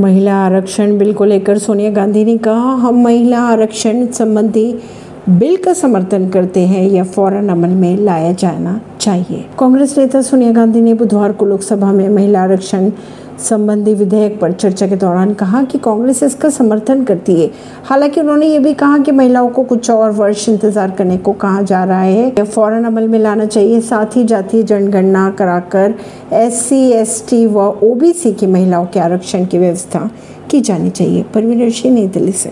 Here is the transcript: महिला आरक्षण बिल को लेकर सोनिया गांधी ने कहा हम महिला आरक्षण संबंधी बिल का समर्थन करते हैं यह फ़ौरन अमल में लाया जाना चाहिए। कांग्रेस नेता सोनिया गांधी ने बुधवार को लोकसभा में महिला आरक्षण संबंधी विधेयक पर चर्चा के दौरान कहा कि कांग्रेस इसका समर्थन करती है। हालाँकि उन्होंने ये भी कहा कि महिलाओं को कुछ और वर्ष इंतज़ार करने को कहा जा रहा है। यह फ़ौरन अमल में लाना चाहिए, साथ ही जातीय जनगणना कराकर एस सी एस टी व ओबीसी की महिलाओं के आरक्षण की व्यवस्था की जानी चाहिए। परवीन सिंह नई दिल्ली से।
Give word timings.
महिला 0.00 0.34
आरक्षण 0.36 0.96
बिल 0.98 1.12
को 1.12 1.24
लेकर 1.24 1.58
सोनिया 1.58 1.90
गांधी 1.90 2.24
ने 2.24 2.36
कहा 2.38 2.74
हम 2.82 3.02
महिला 3.02 3.40
आरक्षण 3.42 4.06
संबंधी 4.12 4.72
बिल 5.28 5.56
का 5.56 5.72
समर्थन 5.72 6.28
करते 6.28 6.60
हैं 6.60 6.82
यह 6.82 7.04
फ़ौरन 7.04 7.48
अमल 7.48 7.70
में 7.70 7.96
लाया 7.96 8.32
जाना 8.32 8.80
चाहिए। 9.00 9.44
कांग्रेस 9.58 9.96
नेता 9.98 10.22
सोनिया 10.22 10.52
गांधी 10.52 10.80
ने 10.80 10.94
बुधवार 10.94 11.32
को 11.32 11.46
लोकसभा 11.46 11.92
में 11.92 12.08
महिला 12.08 12.42
आरक्षण 12.42 12.90
संबंधी 13.38 13.94
विधेयक 13.94 14.40
पर 14.40 14.52
चर्चा 14.52 14.86
के 14.86 14.96
दौरान 14.96 15.34
कहा 15.34 15.62
कि 15.62 15.78
कांग्रेस 15.78 16.22
इसका 16.22 16.48
समर्थन 16.48 17.04
करती 17.04 17.40
है। 17.40 17.50
हालाँकि 17.84 18.20
उन्होंने 18.20 18.46
ये 18.46 18.58
भी 18.58 18.74
कहा 18.74 18.98
कि 18.98 19.12
महिलाओं 19.12 19.48
को 19.48 19.62
कुछ 19.62 19.90
और 19.90 20.10
वर्ष 20.10 20.48
इंतज़ार 20.48 20.90
करने 20.90 21.16
को 21.16 21.32
कहा 21.32 21.62
जा 21.62 21.84
रहा 21.84 22.00
है। 22.00 22.26
यह 22.28 22.44
फ़ौरन 22.44 22.84
अमल 22.84 23.08
में 23.08 23.18
लाना 23.18 23.46
चाहिए, 23.46 23.80
साथ 23.80 24.16
ही 24.16 24.24
जातीय 24.24 24.62
जनगणना 24.62 25.30
कराकर 25.30 25.94
एस 26.32 26.62
सी 26.62 26.80
एस 26.92 27.24
टी 27.30 27.46
व 27.46 27.68
ओबीसी 27.82 28.32
की 28.32 28.46
महिलाओं 28.46 28.86
के 28.86 29.00
आरक्षण 29.00 29.44
की 29.44 29.58
व्यवस्था 29.58 30.10
की 30.50 30.60
जानी 30.60 30.90
चाहिए। 30.90 31.22
परवीन 31.34 31.70
सिंह 31.70 31.94
नई 31.94 32.06
दिल्ली 32.06 32.32
से। 32.32 32.48